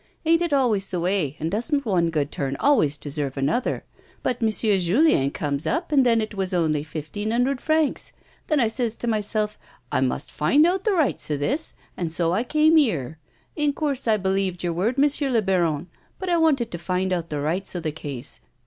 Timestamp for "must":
10.01-10.31